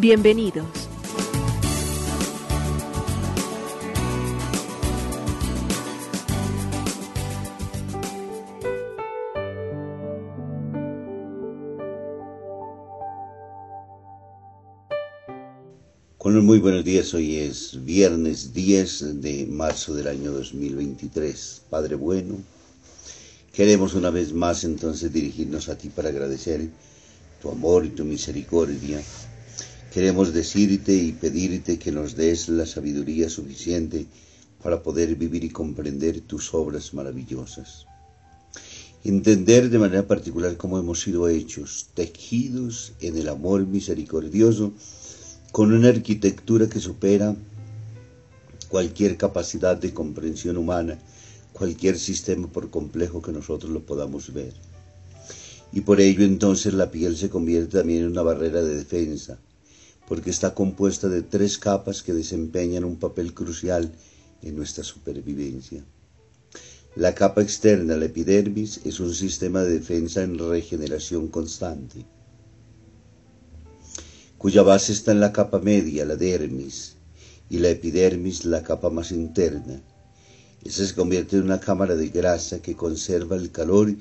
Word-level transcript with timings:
Bienvenidos. 0.00 0.64
Con 16.16 16.44
muy 16.44 16.60
buenos 16.60 16.84
días, 16.84 17.12
hoy 17.14 17.38
es 17.38 17.84
viernes 17.84 18.54
10 18.54 19.20
de 19.20 19.46
marzo 19.46 19.94
del 19.94 20.06
año 20.06 20.30
2023. 20.30 21.62
Padre 21.68 21.96
bueno, 21.96 22.36
queremos 23.52 23.94
una 23.94 24.10
vez 24.10 24.32
más 24.32 24.62
entonces 24.62 25.12
dirigirnos 25.12 25.68
a 25.68 25.76
ti 25.76 25.88
para 25.88 26.10
agradecer 26.10 26.68
tu 27.42 27.50
amor 27.50 27.84
y 27.84 27.88
tu 27.88 28.04
misericordia. 28.04 29.02
Queremos 29.98 30.32
decirte 30.32 30.94
y 30.94 31.10
pedirte 31.10 31.76
que 31.76 31.90
nos 31.90 32.14
des 32.14 32.48
la 32.48 32.66
sabiduría 32.66 33.28
suficiente 33.28 34.06
para 34.62 34.80
poder 34.80 35.16
vivir 35.16 35.42
y 35.42 35.50
comprender 35.50 36.20
tus 36.20 36.54
obras 36.54 36.94
maravillosas. 36.94 37.84
Entender 39.02 39.70
de 39.70 39.80
manera 39.80 40.06
particular 40.06 40.56
cómo 40.56 40.78
hemos 40.78 41.00
sido 41.00 41.28
hechos, 41.28 41.88
tejidos 41.94 42.92
en 43.00 43.18
el 43.18 43.28
amor 43.28 43.66
misericordioso, 43.66 44.72
con 45.50 45.72
una 45.72 45.88
arquitectura 45.88 46.68
que 46.68 46.78
supera 46.78 47.34
cualquier 48.68 49.16
capacidad 49.16 49.76
de 49.76 49.92
comprensión 49.92 50.58
humana, 50.58 50.96
cualquier 51.52 51.98
sistema 51.98 52.46
por 52.46 52.70
complejo 52.70 53.20
que 53.20 53.32
nosotros 53.32 53.72
lo 53.72 53.84
podamos 53.84 54.32
ver. 54.32 54.54
Y 55.72 55.80
por 55.80 56.00
ello 56.00 56.24
entonces 56.24 56.72
la 56.72 56.88
piel 56.92 57.16
se 57.16 57.28
convierte 57.28 57.78
también 57.78 58.04
en 58.04 58.12
una 58.12 58.22
barrera 58.22 58.62
de 58.62 58.76
defensa, 58.76 59.40
porque 60.08 60.30
está 60.30 60.54
compuesta 60.54 61.08
de 61.08 61.22
tres 61.22 61.58
capas 61.58 62.02
que 62.02 62.14
desempeñan 62.14 62.84
un 62.84 62.96
papel 62.96 63.34
crucial 63.34 63.92
en 64.42 64.56
nuestra 64.56 64.82
supervivencia. 64.82 65.84
La 66.96 67.14
capa 67.14 67.42
externa, 67.42 67.96
la 67.96 68.06
epidermis, 68.06 68.80
es 68.84 68.98
un 68.98 69.14
sistema 69.14 69.62
de 69.62 69.74
defensa 69.74 70.22
en 70.22 70.38
regeneración 70.38 71.28
constante 71.28 72.06
cuya 74.38 74.62
base 74.62 74.92
está 74.92 75.10
en 75.10 75.20
la 75.20 75.32
capa 75.32 75.58
media, 75.58 76.04
la 76.04 76.14
dermis, 76.14 76.94
y 77.50 77.58
la 77.58 77.70
epidermis, 77.70 78.44
la 78.44 78.62
capa 78.62 78.88
más 78.88 79.10
interna. 79.10 79.82
Esa 80.64 80.86
se 80.86 80.94
convierte 80.94 81.36
en 81.36 81.42
una 81.42 81.60
cámara 81.60 81.96
de 81.96 82.08
grasa 82.08 82.62
que 82.62 82.76
conserva 82.76 83.36
el 83.36 83.50
calor 83.50 83.92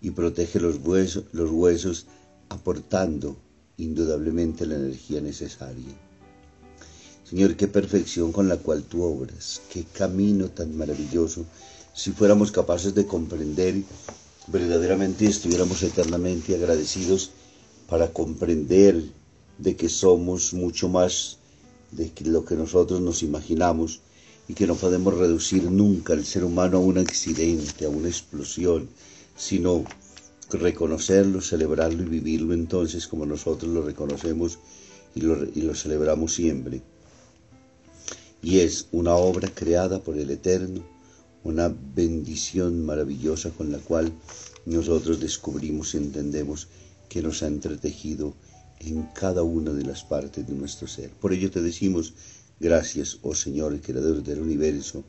y 0.00 0.10
protege 0.10 0.58
los 0.58 0.78
huesos, 0.78 1.24
los 1.32 1.50
huesos 1.50 2.06
aportando 2.48 3.36
indudablemente 3.78 4.66
la 4.66 4.76
energía 4.76 5.20
necesaria. 5.20 5.94
Señor, 7.28 7.56
qué 7.56 7.68
perfección 7.68 8.32
con 8.32 8.48
la 8.48 8.58
cual 8.58 8.82
tú 8.84 9.02
obras, 9.02 9.62
qué 9.70 9.84
camino 9.84 10.48
tan 10.48 10.76
maravilloso. 10.76 11.46
Si 11.94 12.12
fuéramos 12.12 12.52
capaces 12.52 12.94
de 12.94 13.06
comprender, 13.06 13.82
verdaderamente 14.46 15.26
estuviéramos 15.26 15.82
eternamente 15.82 16.54
agradecidos 16.54 17.30
para 17.88 18.12
comprender 18.12 19.02
de 19.58 19.76
que 19.76 19.88
somos 19.88 20.52
mucho 20.52 20.88
más 20.88 21.38
de 21.92 22.12
lo 22.24 22.44
que 22.44 22.56
nosotros 22.56 23.00
nos 23.00 23.22
imaginamos 23.22 24.00
y 24.48 24.54
que 24.54 24.66
no 24.66 24.74
podemos 24.74 25.14
reducir 25.14 25.70
nunca 25.70 26.12
el 26.12 26.24
ser 26.24 26.44
humano 26.44 26.78
a 26.78 26.80
un 26.80 26.98
accidente, 26.98 27.86
a 27.86 27.88
una 27.88 28.08
explosión, 28.08 28.88
sino 29.36 29.84
reconocerlo, 30.58 31.40
celebrarlo 31.40 32.02
y 32.02 32.06
vivirlo 32.06 32.54
entonces 32.54 33.06
como 33.06 33.26
nosotros 33.26 33.72
lo 33.72 33.82
reconocemos 33.82 34.58
y 35.14 35.20
lo, 35.20 35.74
celebramos 35.74 36.34
siempre. 36.34 36.82
Y 38.42 38.58
es 38.58 38.88
una 38.92 39.14
obra 39.14 39.48
creada 39.54 40.00
por 40.00 40.18
el 40.18 40.30
Eterno, 40.30 40.84
una 41.44 41.74
bendición 41.94 42.84
maravillosa 42.84 43.50
con 43.50 43.70
la 43.70 43.78
cual 43.78 44.12
nosotros 44.66 45.20
descubrimos 45.20 45.94
y 45.94 45.98
entendemos 45.98 46.68
que 47.08 47.22
nos 47.22 47.42
ha 47.42 47.46
entretejido 47.46 48.34
en 48.80 49.02
cada 49.14 49.42
una 49.42 49.72
de 49.72 49.84
las 49.84 50.04
partes 50.04 50.46
de 50.46 50.54
nuestro 50.54 50.88
ser. 50.88 51.10
Por 51.10 51.32
ello 51.32 51.50
te 51.50 51.62
decimos, 51.62 52.14
gracias, 52.60 53.18
oh 53.22 53.34
Señor, 53.34 53.80
Creador 53.80 54.22
del 54.22 54.40
universo, 54.40 55.04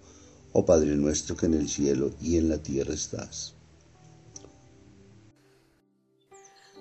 oh 0.54 0.66
Padre 0.66 0.96
nuestro 0.96 1.36
que 1.36 1.48
en 1.48 1.56
el 1.56 1.68
cielo 1.68 2.14
y 2.22 2.38
en 2.38 2.50
la 2.50 2.58
tierra 2.60 2.94
estás. 2.94 3.55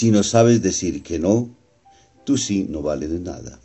Si 0.00 0.10
no 0.10 0.22
sabes 0.22 0.62
decir 0.62 1.02
que 1.02 1.18
no, 1.18 1.54
tú 2.24 2.38
sí 2.38 2.64
no 2.66 2.80
vale 2.80 3.06
de 3.06 3.20
nada. 3.20 3.60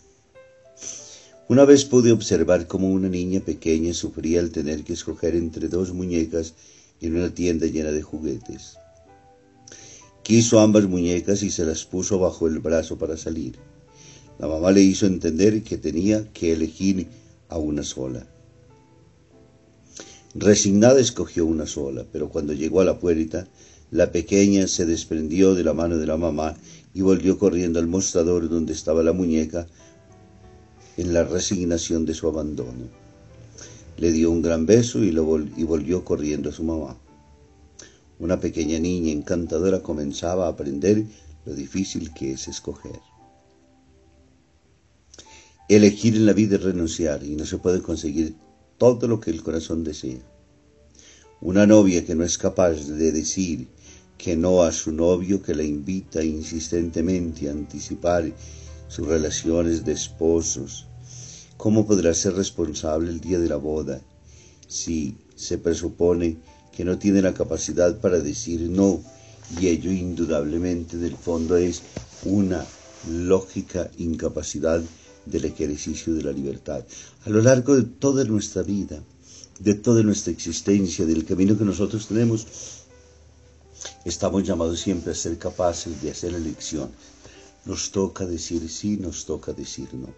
Una 1.47 1.63
vez 1.63 1.85
pude 1.85 2.11
observar 2.11 2.67
cómo 2.67 2.91
una 2.91 3.07
niña 3.07 3.39
pequeña 3.39 3.93
sufría 3.93 4.41
al 4.41 4.51
tener 4.51 4.83
que 4.83 4.91
escoger 4.91 5.33
entre 5.33 5.69
dos 5.69 5.93
muñecas 5.93 6.53
en 6.99 7.15
una 7.15 7.33
tienda 7.33 7.67
llena 7.67 7.93
de 7.93 8.01
juguetes. 8.01 8.75
Quiso 10.23 10.59
ambas 10.59 10.89
muñecas 10.89 11.41
y 11.41 11.51
se 11.51 11.63
las 11.63 11.85
puso 11.85 12.19
bajo 12.19 12.47
el 12.47 12.59
brazo 12.59 12.97
para 12.97 13.15
salir. 13.15 13.57
La 14.37 14.49
mamá 14.49 14.73
le 14.73 14.81
hizo 14.81 15.05
entender 15.05 15.63
que 15.63 15.77
tenía 15.77 16.33
que 16.33 16.51
elegir 16.51 17.07
a 17.47 17.57
una 17.59 17.83
sola. 17.83 18.27
Resignada 20.33 20.99
escogió 20.99 21.45
una 21.45 21.65
sola, 21.65 22.05
pero 22.11 22.27
cuando 22.27 22.51
llegó 22.51 22.81
a 22.81 22.83
la 22.83 22.99
puerta 22.99 23.47
la 23.91 24.11
pequeña 24.11 24.67
se 24.67 24.85
desprendió 24.85 25.53
de 25.53 25.63
la 25.63 25.73
mano 25.73 25.97
de 25.97 26.07
la 26.07 26.17
mamá 26.17 26.55
y 26.93 27.01
volvió 27.01 27.37
corriendo 27.37 27.79
al 27.79 27.87
mostrador 27.87 28.49
donde 28.49 28.73
estaba 28.73 29.03
la 29.03 29.13
muñeca 29.13 29.67
en 30.97 31.13
la 31.13 31.23
resignación 31.23 32.05
de 32.05 32.13
su 32.13 32.27
abandono. 32.27 32.89
Le 33.97 34.11
dio 34.11 34.31
un 34.31 34.41
gran 34.41 34.65
beso 34.65 35.03
y, 35.03 35.09
y 35.09 35.63
volvió 35.63 36.03
corriendo 36.03 36.49
a 36.49 36.53
su 36.53 36.63
mamá. 36.63 36.97
una 38.17 38.39
pequeña 38.39 38.79
niña 38.79 39.11
encantadora 39.11 39.81
comenzaba 39.81 40.45
a 40.45 40.49
aprender 40.49 41.05
lo 41.45 41.53
difícil 41.53 42.13
que 42.13 42.31
es 42.31 42.47
escoger. 42.47 42.99
Elegir 45.67 46.15
en 46.15 46.25
la 46.25 46.33
vida 46.33 46.55
es 46.55 46.63
renunciar 46.63 47.23
y 47.23 47.35
no 47.35 47.45
se 47.45 47.57
puede 47.57 47.81
conseguir 47.81 48.35
todo 48.77 49.07
lo 49.07 49.19
que 49.19 49.31
el 49.31 49.43
corazón 49.43 49.83
desea. 49.83 50.19
Una 51.45 51.67
novia 51.67 52.03
que 52.03 52.15
no 52.15 52.23
es 52.23 52.39
capaz 52.39 52.87
de 52.87 53.11
decir 53.11 53.67
que 54.17 54.35
no 54.35 54.63
a 54.63 54.71
su 54.71 54.91
novio 54.91 55.43
que 55.43 55.53
la 55.53 55.61
invita 55.61 56.23
insistentemente 56.23 57.47
a 57.47 57.51
anticipar 57.51 58.33
sus 58.87 59.05
relaciones 59.05 59.85
de 59.85 59.91
esposos, 59.91 60.87
¿cómo 61.55 61.85
podrá 61.85 62.15
ser 62.15 62.33
responsable 62.33 63.11
el 63.11 63.19
día 63.19 63.37
de 63.37 63.47
la 63.47 63.57
boda 63.57 64.01
si 64.67 65.17
se 65.35 65.59
presupone 65.59 66.37
que 66.75 66.83
no 66.83 66.97
tiene 66.97 67.21
la 67.21 67.35
capacidad 67.35 67.95
para 67.99 68.17
decir 68.17 68.61
no? 68.61 69.03
Y 69.61 69.67
ello 69.67 69.91
indudablemente 69.91 70.97
del 70.97 71.15
fondo 71.15 71.57
es 71.57 71.83
una 72.23 72.65
lógica 73.07 73.91
incapacidad 73.99 74.81
del 75.27 75.45
ejercicio 75.45 76.15
de 76.15 76.23
la 76.23 76.31
libertad. 76.31 76.83
A 77.23 77.29
lo 77.29 77.39
largo 77.43 77.75
de 77.75 77.83
toda 77.83 78.23
nuestra 78.23 78.63
vida, 78.63 79.03
de 79.59 79.73
toda 79.73 80.03
nuestra 80.03 80.31
existencia, 80.31 81.05
del 81.05 81.25
camino 81.25 81.57
que 81.57 81.63
nosotros 81.63 82.07
tenemos, 82.07 82.45
estamos 84.03 84.43
llamados 84.43 84.79
siempre 84.79 85.11
a 85.11 85.15
ser 85.15 85.37
capaces 85.37 86.01
de 86.01 86.11
hacer 86.11 86.33
elecciones. 86.33 86.95
Nos 87.65 87.91
toca 87.91 88.25
decir 88.25 88.69
sí, 88.69 88.97
nos 88.97 89.25
toca 89.25 89.53
decir 89.53 89.89
no. 89.93 90.13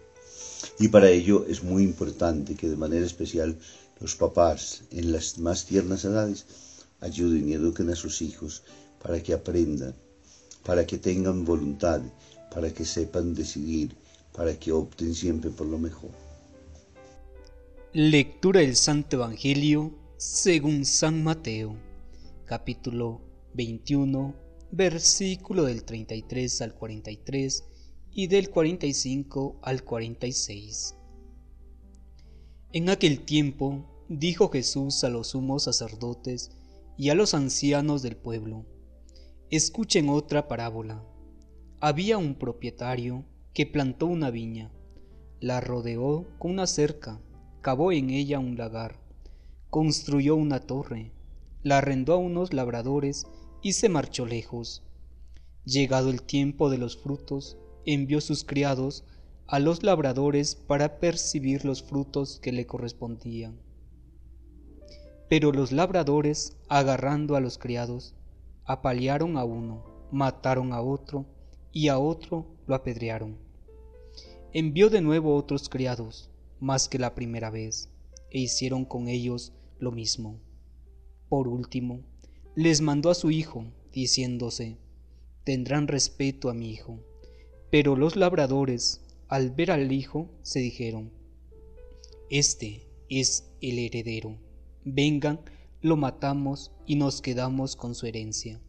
Y 0.78 0.88
para 0.88 1.10
ello 1.10 1.46
es 1.46 1.62
muy 1.62 1.82
importante 1.82 2.56
que 2.56 2.68
de 2.68 2.76
manera 2.76 3.06
especial 3.06 3.56
los 4.00 4.16
papás 4.16 4.82
en 4.90 5.12
las 5.12 5.38
más 5.38 5.64
tiernas 5.64 6.04
edades 6.04 6.44
ayuden 7.00 7.48
y 7.48 7.54
eduquen 7.54 7.90
a 7.90 7.96
sus 7.96 8.22
hijos 8.22 8.62
para 9.02 9.22
que 9.22 9.32
aprendan, 9.32 9.94
para 10.64 10.86
que 10.86 10.98
tengan 10.98 11.44
voluntad, 11.44 12.02
para 12.52 12.72
que 12.74 12.84
sepan 12.84 13.34
decidir, 13.34 13.94
para 14.32 14.58
que 14.58 14.72
opten 14.72 15.14
siempre 15.14 15.50
por 15.50 15.66
lo 15.66 15.78
mejor. 15.78 16.27
Lectura 17.94 18.60
del 18.60 18.76
Santo 18.76 19.16
Evangelio 19.16 19.94
según 20.18 20.84
San 20.84 21.24
Mateo, 21.24 21.74
capítulo 22.44 23.22
21, 23.54 24.34
versículo 24.70 25.64
del 25.64 25.84
33 25.84 26.60
al 26.60 26.74
43 26.74 27.64
y 28.12 28.26
del 28.26 28.50
45 28.50 29.60
al 29.62 29.84
46. 29.84 30.96
En 32.74 32.90
aquel 32.90 33.24
tiempo 33.24 34.04
dijo 34.10 34.50
Jesús 34.50 35.02
a 35.02 35.08
los 35.08 35.28
sumos 35.28 35.64
sacerdotes 35.64 36.50
y 36.98 37.08
a 37.08 37.14
los 37.14 37.32
ancianos 37.32 38.02
del 38.02 38.18
pueblo, 38.18 38.66
escuchen 39.48 40.10
otra 40.10 40.46
parábola. 40.46 41.02
Había 41.80 42.18
un 42.18 42.34
propietario 42.34 43.24
que 43.54 43.64
plantó 43.64 44.04
una 44.04 44.30
viña, 44.30 44.70
la 45.40 45.62
rodeó 45.62 46.26
con 46.38 46.50
una 46.50 46.66
cerca, 46.66 47.22
cavó 47.68 47.92
en 47.92 48.08
ella 48.08 48.38
un 48.38 48.56
lagar, 48.56 48.94
construyó 49.68 50.36
una 50.36 50.58
torre, 50.58 51.12
la 51.62 51.76
arrendó 51.76 52.14
a 52.14 52.16
unos 52.16 52.54
labradores 52.54 53.26
y 53.60 53.74
se 53.74 53.90
marchó 53.90 54.24
lejos. 54.24 54.82
Llegado 55.66 56.08
el 56.08 56.22
tiempo 56.22 56.70
de 56.70 56.78
los 56.78 56.96
frutos, 56.96 57.58
envió 57.84 58.22
sus 58.22 58.42
criados 58.42 59.04
a 59.46 59.58
los 59.58 59.82
labradores 59.82 60.54
para 60.54 60.98
percibir 60.98 61.66
los 61.66 61.82
frutos 61.82 62.40
que 62.40 62.52
le 62.52 62.66
correspondían. 62.66 63.60
Pero 65.28 65.52
los 65.52 65.70
labradores, 65.70 66.56
agarrando 66.70 67.36
a 67.36 67.40
los 67.40 67.58
criados, 67.58 68.14
apalearon 68.64 69.36
a 69.36 69.44
uno, 69.44 69.84
mataron 70.10 70.72
a 70.72 70.80
otro 70.80 71.26
y 71.70 71.88
a 71.88 71.98
otro 71.98 72.46
lo 72.66 72.74
apedrearon. 72.74 73.36
Envió 74.54 74.88
de 74.88 75.02
nuevo 75.02 75.36
otros 75.36 75.68
criados, 75.68 76.30
más 76.60 76.88
que 76.88 76.98
la 76.98 77.14
primera 77.14 77.50
vez, 77.50 77.90
e 78.30 78.40
hicieron 78.40 78.84
con 78.84 79.08
ellos 79.08 79.52
lo 79.78 79.92
mismo. 79.92 80.40
Por 81.28 81.48
último, 81.48 82.00
les 82.54 82.80
mandó 82.80 83.10
a 83.10 83.14
su 83.14 83.30
hijo, 83.30 83.64
diciéndose, 83.92 84.78
tendrán 85.44 85.88
respeto 85.88 86.50
a 86.50 86.54
mi 86.54 86.70
hijo. 86.70 87.00
Pero 87.70 87.96
los 87.96 88.16
labradores, 88.16 89.02
al 89.28 89.50
ver 89.50 89.70
al 89.70 89.92
hijo, 89.92 90.30
se 90.42 90.60
dijeron, 90.60 91.12
Este 92.30 92.86
es 93.08 93.50
el 93.60 93.78
heredero, 93.78 94.38
vengan, 94.84 95.40
lo 95.80 95.96
matamos 95.96 96.72
y 96.86 96.96
nos 96.96 97.20
quedamos 97.20 97.76
con 97.76 97.94
su 97.94 98.06
herencia 98.06 98.60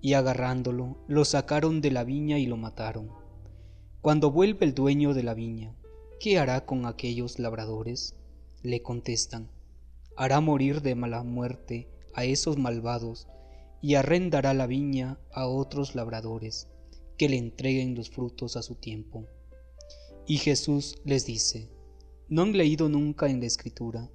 y 0.00 0.14
agarrándolo 0.14 0.96
lo 1.08 1.24
sacaron 1.24 1.80
de 1.80 1.90
la 1.90 2.04
viña 2.04 2.38
y 2.38 2.46
lo 2.46 2.56
mataron. 2.56 3.10
Cuando 4.00 4.30
vuelve 4.30 4.64
el 4.64 4.74
dueño 4.74 5.12
de 5.12 5.22
la 5.22 5.34
viña, 5.34 5.74
¿qué 6.20 6.38
hará 6.38 6.66
con 6.66 6.84
aquellos 6.84 7.38
labradores? 7.38 8.14
Le 8.62 8.82
contestan, 8.82 9.50
hará 10.16 10.40
morir 10.40 10.82
de 10.82 10.94
mala 10.94 11.22
muerte 11.22 11.88
a 12.12 12.26
esos 12.26 12.58
malvados 12.58 13.26
y 13.80 13.94
arrendará 13.94 14.52
la 14.52 14.66
viña 14.66 15.18
a 15.32 15.46
otros 15.46 15.94
labradores 15.94 16.68
que 17.16 17.30
le 17.30 17.38
entreguen 17.38 17.94
los 17.94 18.10
frutos 18.10 18.58
a 18.58 18.62
su 18.62 18.74
tiempo. 18.74 19.24
Y 20.26 20.36
Jesús 20.36 21.00
les 21.06 21.24
dice, 21.24 21.70
¿no 22.28 22.42
han 22.42 22.52
leído 22.52 22.90
nunca 22.90 23.30
en 23.30 23.40
la 23.40 23.46
escritura? 23.46 24.10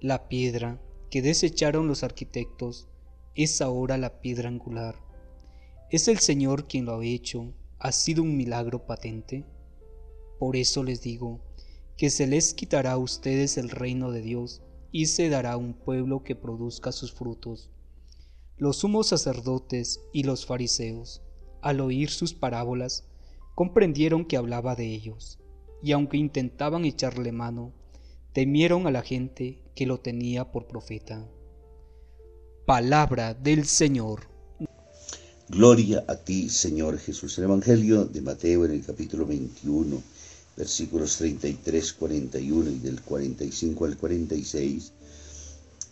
La 0.00 0.28
piedra 0.28 0.80
que 1.10 1.20
desecharon 1.20 1.86
los 1.86 2.02
arquitectos 2.04 2.88
es 3.34 3.60
ahora 3.60 3.98
la 3.98 4.22
piedra 4.22 4.48
angular. 4.48 4.96
¿Es 5.90 6.08
el 6.08 6.20
Señor 6.20 6.66
quien 6.68 6.86
lo 6.86 6.98
ha 6.98 7.04
hecho? 7.04 7.52
¿Ha 7.78 7.92
sido 7.92 8.22
un 8.22 8.34
milagro 8.34 8.86
patente? 8.86 9.44
Por 10.44 10.56
eso 10.56 10.84
les 10.84 11.00
digo 11.00 11.40
que 11.96 12.10
se 12.10 12.26
les 12.26 12.52
quitará 12.52 12.92
a 12.92 12.98
ustedes 12.98 13.56
el 13.56 13.70
reino 13.70 14.12
de 14.12 14.20
Dios 14.20 14.60
y 14.92 15.06
se 15.06 15.30
dará 15.30 15.56
un 15.56 15.72
pueblo 15.72 16.22
que 16.22 16.36
produzca 16.36 16.92
sus 16.92 17.14
frutos. 17.14 17.70
Los 18.58 18.76
sumos 18.76 19.06
sacerdotes 19.06 20.02
y 20.12 20.24
los 20.24 20.44
fariseos, 20.44 21.22
al 21.62 21.80
oír 21.80 22.10
sus 22.10 22.34
parábolas, 22.34 23.04
comprendieron 23.54 24.26
que 24.26 24.36
hablaba 24.36 24.76
de 24.76 24.84
ellos, 24.84 25.38
y 25.82 25.92
aunque 25.92 26.18
intentaban 26.18 26.84
echarle 26.84 27.32
mano, 27.32 27.72
temieron 28.34 28.86
a 28.86 28.90
la 28.90 29.00
gente 29.00 29.62
que 29.74 29.86
lo 29.86 29.98
tenía 29.98 30.52
por 30.52 30.66
profeta. 30.66 31.26
Palabra 32.66 33.32
del 33.32 33.64
Señor. 33.64 34.28
Gloria 35.48 36.04
a 36.06 36.16
ti, 36.16 36.50
Señor 36.50 36.98
Jesús. 36.98 37.38
El 37.38 37.44
Evangelio 37.44 38.04
de 38.04 38.20
Mateo 38.20 38.66
en 38.66 38.72
el 38.72 38.84
capítulo 38.84 39.24
21, 39.24 40.02
versículos 40.56 41.16
33, 41.16 41.92
41 41.94 42.70
y 42.70 42.78
del 42.78 43.00
45 43.02 43.84
al 43.84 43.96
46, 43.96 44.92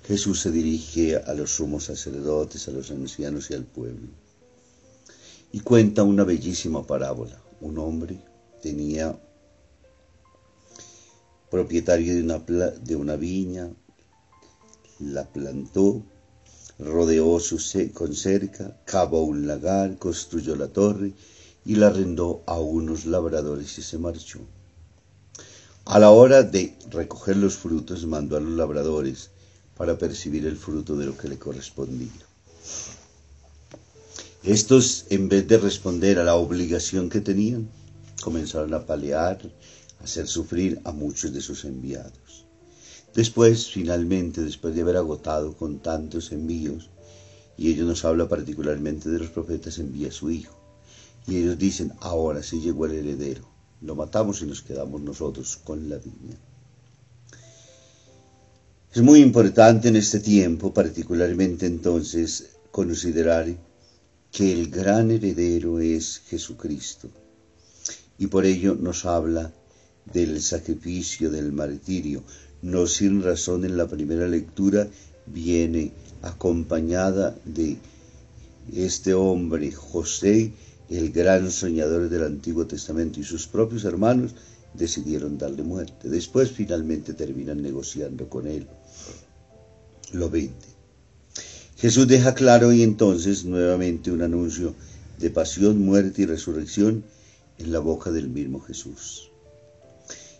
Jesús 0.06 0.40
se 0.40 0.50
dirige 0.50 1.16
a 1.16 1.34
los 1.34 1.50
sumos 1.56 1.84
sacerdotes, 1.84 2.68
a 2.68 2.72
los 2.72 2.90
ancianos 2.90 3.50
y 3.50 3.54
al 3.54 3.64
pueblo. 3.64 4.08
Y 5.52 5.60
cuenta 5.60 6.02
una 6.02 6.24
bellísima 6.24 6.86
parábola. 6.86 7.40
Un 7.60 7.78
hombre 7.78 8.18
tenía 8.62 9.18
propietario 11.50 12.14
de 12.14 12.22
una, 12.22 12.38
de 12.38 12.96
una 12.96 13.16
viña, 13.16 13.70
la 14.98 15.30
plantó, 15.30 16.02
rodeó 16.78 17.38
su 17.38 17.60
con 17.92 18.14
cerca, 18.14 18.80
cavó 18.84 19.24
un 19.24 19.46
lagar, 19.46 19.98
construyó 19.98 20.56
la 20.56 20.68
torre 20.68 21.12
y 21.64 21.76
la 21.76 21.88
arrendó 21.88 22.42
a 22.46 22.58
unos 22.58 23.06
labradores 23.06 23.78
y 23.78 23.82
se 23.82 23.98
marchó. 23.98 24.40
A 25.84 25.98
la 25.98 26.10
hora 26.10 26.42
de 26.42 26.76
recoger 26.90 27.36
los 27.36 27.56
frutos 27.56 28.06
mandó 28.06 28.36
a 28.36 28.40
los 28.40 28.52
labradores 28.52 29.30
para 29.76 29.98
percibir 29.98 30.46
el 30.46 30.56
fruto 30.56 30.96
de 30.96 31.06
lo 31.06 31.16
que 31.16 31.28
le 31.28 31.38
correspondía. 31.38 32.10
Estos, 34.44 35.06
en 35.10 35.28
vez 35.28 35.46
de 35.46 35.58
responder 35.58 36.18
a 36.18 36.24
la 36.24 36.34
obligación 36.34 37.08
que 37.08 37.20
tenían, 37.20 37.68
comenzaron 38.22 38.74
a 38.74 38.86
palear, 38.86 39.40
a 40.00 40.04
hacer 40.04 40.26
sufrir 40.26 40.80
a 40.84 40.92
muchos 40.92 41.32
de 41.32 41.40
sus 41.40 41.64
enviados. 41.64 42.44
Después, 43.14 43.68
finalmente, 43.68 44.40
después 44.40 44.74
de 44.74 44.82
haber 44.82 44.96
agotado 44.96 45.56
con 45.56 45.80
tantos 45.80 46.32
envíos, 46.32 46.90
y 47.56 47.70
ellos 47.70 47.86
nos 47.86 48.04
habla 48.04 48.28
particularmente 48.28 49.10
de 49.10 49.18
los 49.18 49.28
profetas, 49.28 49.78
envía 49.78 50.08
a 50.08 50.12
su 50.12 50.30
hijo. 50.30 50.61
Y 51.26 51.36
ellos 51.36 51.58
dicen, 51.58 51.92
ahora 52.00 52.42
sí 52.42 52.60
llegó 52.60 52.86
el 52.86 52.92
heredero, 52.92 53.48
lo 53.80 53.94
matamos 53.94 54.42
y 54.42 54.46
nos 54.46 54.62
quedamos 54.62 55.00
nosotros 55.02 55.56
con 55.56 55.88
la 55.88 55.98
viña. 55.98 56.36
Es 58.94 59.02
muy 59.02 59.20
importante 59.20 59.88
en 59.88 59.96
este 59.96 60.20
tiempo, 60.20 60.74
particularmente 60.74 61.66
entonces, 61.66 62.50
considerar 62.70 63.46
que 64.30 64.52
el 64.52 64.70
gran 64.70 65.10
heredero 65.10 65.78
es 65.78 66.22
Jesucristo. 66.26 67.08
Y 68.18 68.26
por 68.26 68.44
ello 68.44 68.74
nos 68.74 69.04
habla 69.06 69.52
del 70.12 70.42
sacrificio, 70.42 71.30
del 71.30 71.52
martirio, 71.52 72.22
no 72.62 72.86
sin 72.86 73.22
razón 73.22 73.64
en 73.64 73.76
la 73.76 73.88
primera 73.88 74.28
lectura 74.28 74.88
viene 75.26 75.92
acompañada 76.22 77.36
de 77.44 77.78
este 78.74 79.14
hombre, 79.14 79.72
José, 79.72 80.52
el 80.88 81.10
gran 81.12 81.50
soñador 81.50 82.08
del 82.08 82.24
Antiguo 82.24 82.66
Testamento, 82.66 83.20
y 83.20 83.24
sus 83.24 83.46
propios 83.46 83.84
hermanos 83.84 84.34
decidieron 84.74 85.38
darle 85.38 85.62
muerte. 85.62 86.08
Después 86.08 86.50
finalmente 86.50 87.14
terminan 87.14 87.62
negociando 87.62 88.28
con 88.28 88.46
él. 88.46 88.66
Lo 90.12 90.30
20. 90.30 90.54
Jesús 91.76 92.06
deja 92.06 92.34
claro 92.34 92.72
y 92.72 92.82
entonces 92.82 93.44
nuevamente 93.44 94.12
un 94.12 94.22
anuncio 94.22 94.74
de 95.18 95.30
pasión, 95.30 95.78
muerte 95.78 96.22
y 96.22 96.26
resurrección 96.26 97.04
en 97.58 97.72
la 97.72 97.78
boca 97.78 98.10
del 98.10 98.28
mismo 98.28 98.60
Jesús. 98.60 99.30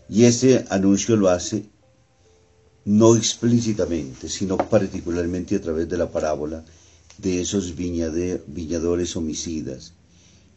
Y 0.09 0.25
ese 0.25 0.65
anuncio 0.69 1.15
lo 1.15 1.29
hace 1.29 1.65
no 2.85 3.15
explícitamente, 3.15 4.27
sino 4.29 4.57
particularmente 4.57 5.55
a 5.55 5.61
través 5.61 5.87
de 5.87 5.97
la 5.97 6.11
parábola 6.11 6.63
de 7.17 7.41
esos 7.41 7.75
viñadores 7.75 9.15
homicidas. 9.15 9.93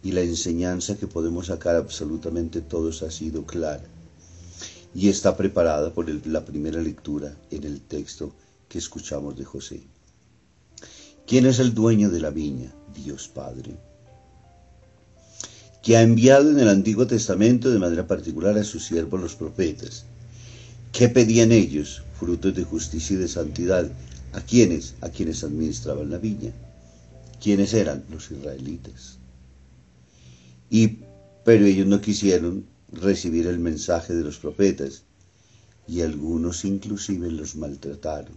Y 0.07 0.13
la 0.13 0.21
enseñanza 0.21 0.97
que 0.97 1.09
podemos 1.09 1.47
sacar 1.47 1.75
absolutamente 1.75 2.61
todos 2.61 3.03
ha 3.03 3.11
sido 3.11 3.45
clara. 3.45 3.83
Y 4.95 5.09
está 5.09 5.37
preparada 5.37 5.93
por 5.93 6.09
la 6.29 6.45
primera 6.45 6.81
lectura 6.81 7.35
en 7.51 7.65
el 7.65 7.81
texto 7.81 8.33
que 8.69 8.79
escuchamos 8.79 9.37
de 9.37 9.45
José. 9.45 9.83
¿Quién 11.27 11.45
es 11.47 11.59
el 11.59 11.75
dueño 11.75 12.09
de 12.09 12.21
la 12.21 12.31
viña? 12.31 12.73
Dios 12.95 13.27
Padre 13.27 13.75
que 15.83 15.97
ha 15.97 16.03
enviado 16.03 16.51
en 16.51 16.61
el 16.61 16.69
Antiguo 16.69 17.07
Testamento 17.09 17.71
de 17.71 17.81
manera 17.81 18.07
particular 18.07 18.57
a 18.59 18.65
sus 18.65 18.85
siervos 18.85 19.21
los 19.21 19.35
profetas. 19.35 20.05
¿Qué 20.93 21.09
pedían 21.09 21.51
ellos? 21.51 22.03
Frutos 22.19 22.55
de 22.55 22.63
justicia 22.63 23.15
y 23.15 23.19
de 23.19 23.29
santidad. 23.29 23.89
¿A 24.33 24.41
quiénes? 24.41 24.95
A 25.01 25.09
quienes 25.09 25.43
administraban 25.43 26.11
la 26.11 26.19
viña. 26.19 26.53
¿Quiénes 27.41 27.73
eran? 27.73 28.05
Los 28.11 28.31
israelitas. 28.33 29.19
Y, 30.71 30.99
pero 31.45 31.65
ellos 31.65 31.87
no 31.87 32.01
quisieron 32.01 32.67
recibir 32.93 33.47
el 33.47 33.59
mensaje 33.59 34.15
de 34.15 34.25
los 34.25 34.39
profetas 34.39 35.03
y 35.89 36.01
algunos 36.01 36.65
inclusive 36.65 37.31
los 37.31 37.57
maltrataron. 37.57 38.37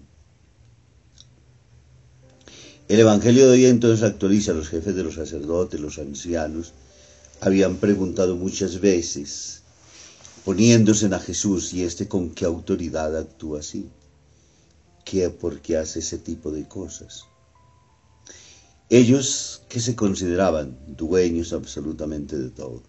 El 2.88 3.00
Evangelio 3.00 3.46
de 3.46 3.52
hoy 3.52 3.66
entonces 3.66 4.04
actualiza 4.04 4.54
los 4.54 4.68
jefes 4.68 4.96
de 4.96 5.04
los 5.04 5.16
sacerdotes, 5.16 5.80
los 5.80 6.00
ancianos, 6.00 6.74
habían 7.40 7.78
preguntado 7.78 8.36
muchas 8.36 8.82
veces, 8.82 9.62
poniéndose 10.44 11.06
a 11.08 11.20
Jesús, 11.20 11.74
¿y 11.74 11.84
este 11.84 12.08
con 12.08 12.32
qué 12.32 12.46
autoridad 12.46 13.16
actúa 13.16 13.60
así? 13.60 13.90
¿Qué, 15.06 15.30
¿Por 15.30 15.60
qué 15.60 15.78
hace 15.78 16.00
ese 16.00 16.18
tipo 16.18 16.52
de 16.52 16.68
cosas? 16.68 17.29
Ellos 18.92 19.62
que 19.70 19.80
se 19.80 19.96
consideraban 19.96 20.76
dueños 20.88 21.54
absolutamente 21.54 22.40
de 22.40 22.50
todo, 22.50 22.82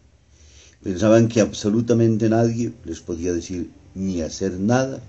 pensaban 0.83 1.29
que 1.29 1.43
absolutamente 1.43 2.31
nadie 2.31 2.73
les 2.87 3.01
podía 3.01 3.35
decir 3.35 3.71
ni 3.95 4.23
hacer 4.23 4.59
nada 4.59 5.03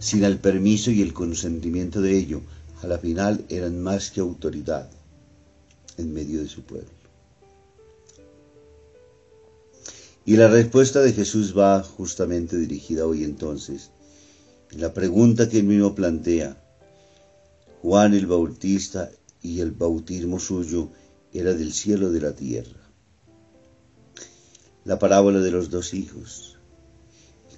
sin 0.00 0.24
el 0.24 0.38
permiso 0.38 0.90
y 0.90 1.02
el 1.02 1.12
consentimiento 1.12 2.00
de 2.00 2.18
ello. 2.18 2.40
A 2.82 2.88
la 2.88 2.98
final 2.98 3.44
eran 3.48 3.80
más 3.80 4.10
que 4.10 4.20
autoridad 4.20 4.90
en 5.98 6.12
medio 6.12 6.40
de 6.40 6.48
su 6.48 6.62
pueblo. 6.62 6.90
Y 10.26 10.36
la 10.36 10.48
respuesta 10.48 11.00
de 11.00 11.12
Jesús 11.12 11.56
va 11.56 11.82
justamente 11.82 12.56
dirigida 12.56 13.06
hoy 13.06 13.22
entonces. 13.22 13.90
En 14.72 14.80
la 14.80 14.92
pregunta 14.92 15.48
que 15.48 15.60
él 15.60 15.64
mismo 15.64 15.94
plantea, 15.94 16.56
Juan 17.82 18.14
el 18.14 18.26
Bautista 18.26 19.10
y 19.44 19.60
el 19.60 19.72
bautismo 19.72 20.40
suyo 20.40 20.90
era 21.32 21.52
del 21.54 21.72
cielo 21.72 22.10
de 22.10 22.20
la 22.20 22.34
tierra. 22.34 22.80
La 24.84 24.98
parábola 24.98 25.40
de 25.40 25.50
los 25.50 25.70
dos 25.70 25.92
hijos. 25.92 26.56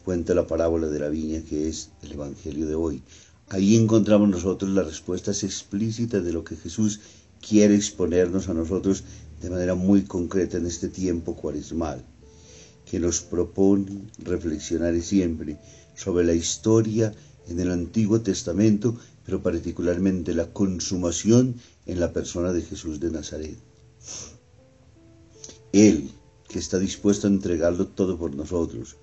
Cuenta 0.04 0.34
la 0.34 0.46
parábola 0.46 0.88
de 0.88 0.98
la 0.98 1.08
viña 1.08 1.42
que 1.48 1.68
es 1.68 1.90
el 2.02 2.12
Evangelio 2.12 2.66
de 2.66 2.74
hoy. 2.74 3.02
Ahí 3.48 3.76
encontramos 3.76 4.28
nosotros 4.28 4.72
las 4.72 4.86
respuestas 4.86 5.44
explícitas 5.44 6.24
de 6.24 6.32
lo 6.32 6.42
que 6.42 6.56
Jesús 6.56 7.00
quiere 7.40 7.76
exponernos 7.76 8.48
a 8.48 8.54
nosotros 8.54 9.04
de 9.40 9.50
manera 9.50 9.76
muy 9.76 10.02
concreta 10.02 10.56
en 10.56 10.66
este 10.66 10.88
tiempo 10.88 11.36
cuaresmal 11.36 12.04
que 12.84 12.98
nos 12.98 13.20
propone 13.20 14.08
reflexionar 14.18 15.00
siempre 15.00 15.58
sobre 15.94 16.24
la 16.24 16.34
historia 16.34 17.12
en 17.48 17.60
el 17.60 17.70
Antiguo 17.70 18.20
Testamento, 18.20 18.96
pero 19.26 19.42
particularmente 19.42 20.32
la 20.34 20.46
consumación 20.52 21.56
en 21.84 22.00
la 22.00 22.12
persona 22.12 22.52
de 22.52 22.62
Jesús 22.62 23.00
de 23.00 23.10
Nazaret. 23.10 23.56
Él, 25.72 26.10
que 26.48 26.60
está 26.60 26.78
dispuesto 26.78 27.26
a 27.26 27.30
entregarlo 27.30 27.88
todo 27.88 28.16
por 28.16 28.34
nosotros, 28.34 28.96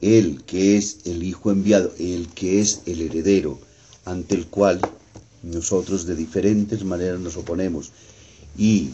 Él 0.00 0.42
que 0.46 0.76
es 0.76 0.98
el 1.06 1.22
Hijo 1.22 1.50
enviado, 1.50 1.92
Él 1.98 2.28
que 2.34 2.60
es 2.60 2.82
el 2.86 3.00
heredero, 3.00 3.58
ante 4.04 4.34
el 4.34 4.46
cual 4.46 4.80
nosotros 5.42 6.06
de 6.06 6.14
diferentes 6.14 6.84
maneras 6.84 7.18
nos 7.18 7.36
oponemos. 7.36 7.90
Y 8.58 8.90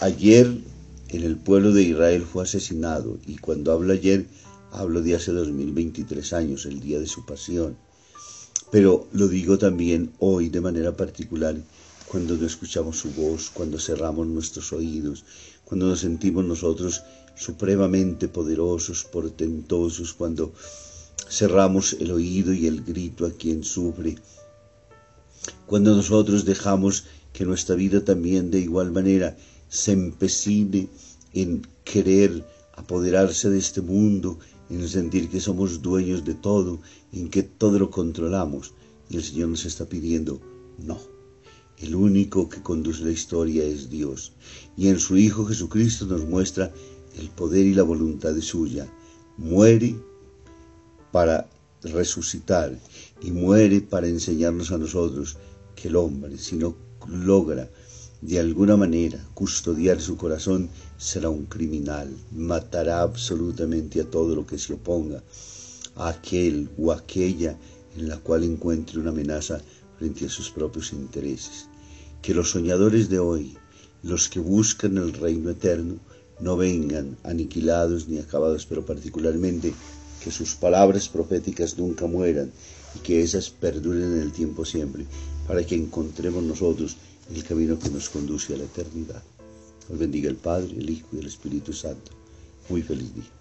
ayer 0.00 0.46
en 1.08 1.22
el 1.22 1.36
pueblo 1.36 1.72
de 1.72 1.82
Israel 1.82 2.22
fue 2.22 2.44
asesinado 2.44 3.18
y 3.26 3.36
cuando 3.36 3.72
hablo 3.72 3.92
ayer 3.92 4.26
hablo 4.72 5.02
de 5.02 5.14
hace 5.14 5.30
2023 5.32 6.32
años, 6.32 6.66
el 6.66 6.80
día 6.80 6.98
de 6.98 7.06
su 7.06 7.24
pasión. 7.24 7.76
Pero 8.74 9.06
lo 9.12 9.28
digo 9.28 9.56
también 9.56 10.10
hoy 10.18 10.48
de 10.48 10.60
manera 10.60 10.96
particular 10.96 11.54
cuando 12.08 12.36
no 12.36 12.44
escuchamos 12.44 12.98
su 12.98 13.08
voz, 13.12 13.50
cuando 13.54 13.78
cerramos 13.78 14.26
nuestros 14.26 14.72
oídos, 14.72 15.24
cuando 15.64 15.86
nos 15.86 16.00
sentimos 16.00 16.44
nosotros 16.44 17.04
supremamente 17.36 18.26
poderosos, 18.26 19.04
portentosos, 19.04 20.12
cuando 20.12 20.52
cerramos 21.30 21.92
el 22.00 22.10
oído 22.10 22.52
y 22.52 22.66
el 22.66 22.82
grito 22.82 23.26
a 23.26 23.30
quien 23.30 23.62
sufre, 23.62 24.16
cuando 25.66 25.94
nosotros 25.94 26.44
dejamos 26.44 27.04
que 27.32 27.44
nuestra 27.44 27.76
vida 27.76 28.04
también 28.04 28.50
de 28.50 28.58
igual 28.58 28.90
manera 28.90 29.36
se 29.68 29.92
empecine 29.92 30.88
en 31.32 31.64
querer 31.84 32.44
apoderarse 32.74 33.50
de 33.50 33.58
este 33.60 33.82
mundo, 33.82 34.40
en 34.70 34.88
sentir 34.88 35.28
que 35.28 35.40
somos 35.40 35.82
dueños 35.82 36.24
de 36.24 36.34
todo, 36.34 36.80
en 37.12 37.28
que 37.28 37.42
todo 37.42 37.78
lo 37.78 37.90
controlamos. 37.90 38.74
Y 39.08 39.16
el 39.16 39.22
Señor 39.22 39.48
nos 39.50 39.64
está 39.64 39.86
pidiendo, 39.86 40.40
no. 40.78 40.98
El 41.78 41.94
único 41.94 42.48
que 42.48 42.62
conduce 42.62 43.04
la 43.04 43.10
historia 43.10 43.64
es 43.64 43.90
Dios. 43.90 44.32
Y 44.76 44.88
en 44.88 44.98
su 44.98 45.16
Hijo 45.16 45.44
Jesucristo 45.44 46.06
nos 46.06 46.24
muestra 46.24 46.72
el 47.18 47.28
poder 47.30 47.66
y 47.66 47.74
la 47.74 47.82
voluntad 47.82 48.32
de 48.32 48.42
suya. 48.42 48.90
Muere 49.36 49.96
para 51.12 51.48
resucitar 51.82 52.78
y 53.20 53.30
muere 53.30 53.80
para 53.80 54.08
enseñarnos 54.08 54.72
a 54.72 54.78
nosotros 54.78 55.36
que 55.74 55.88
el 55.88 55.96
hombre, 55.96 56.38
si 56.38 56.56
no 56.56 56.74
logra 57.08 57.68
de 58.26 58.38
alguna 58.38 58.74
manera 58.74 59.22
custodiar 59.34 60.00
su 60.00 60.16
corazón, 60.16 60.70
será 60.96 61.28
un 61.28 61.44
criminal, 61.44 62.08
matará 62.32 63.02
absolutamente 63.02 64.00
a 64.00 64.10
todo 64.10 64.34
lo 64.34 64.46
que 64.46 64.58
se 64.58 64.72
oponga 64.72 65.22
a 65.94 66.08
aquel 66.08 66.70
o 66.78 66.90
aquella 66.90 67.58
en 67.94 68.08
la 68.08 68.16
cual 68.16 68.44
encuentre 68.44 68.98
una 68.98 69.10
amenaza 69.10 69.60
frente 69.98 70.24
a 70.24 70.30
sus 70.30 70.50
propios 70.50 70.94
intereses. 70.94 71.68
Que 72.22 72.32
los 72.32 72.52
soñadores 72.52 73.10
de 73.10 73.18
hoy, 73.18 73.58
los 74.02 74.30
que 74.30 74.40
buscan 74.40 74.96
el 74.96 75.12
reino 75.12 75.50
eterno, 75.50 75.96
no 76.40 76.56
vengan 76.56 77.18
aniquilados 77.24 78.08
ni 78.08 78.18
acabados, 78.18 78.64
pero 78.64 78.86
particularmente 78.86 79.74
que 80.22 80.30
sus 80.30 80.54
palabras 80.54 81.10
proféticas 81.10 81.76
nunca 81.76 82.06
mueran 82.06 82.50
y 82.96 83.00
que 83.00 83.22
esas 83.22 83.50
perduren 83.50 84.14
en 84.14 84.22
el 84.22 84.32
tiempo 84.32 84.64
siempre, 84.64 85.04
para 85.46 85.62
que 85.66 85.74
encontremos 85.74 86.42
nosotros 86.42 86.96
el 87.32 87.44
camino 87.44 87.78
que 87.78 87.90
nos 87.90 88.10
conduce 88.10 88.54
a 88.54 88.58
la 88.58 88.64
eternidad. 88.64 89.22
Os 89.90 89.98
bendiga 89.98 90.28
el 90.28 90.36
Padre, 90.36 90.76
el 90.76 90.90
Hijo 90.90 91.08
y 91.12 91.18
el 91.18 91.26
Espíritu 91.26 91.72
Santo. 91.72 92.12
Muy 92.68 92.82
feliz 92.82 93.14
día. 93.14 93.33